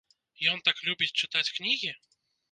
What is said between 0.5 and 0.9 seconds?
Ён так